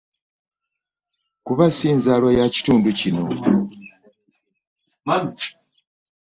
[1.45, 3.23] Kuba si nzaalwa ya kitundu kino